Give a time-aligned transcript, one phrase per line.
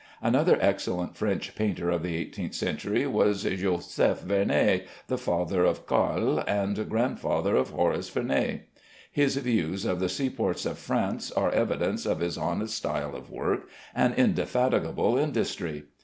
[0.23, 6.39] Another excellent French painter of the eighteenth century was Joseph Vernet, the father of Carle
[6.47, 8.61] and grandfather of Horace Vernet.
[9.11, 13.69] His views of the seaports of France are evidence of his honest style of work
[13.93, 15.83] and indefatigable industry.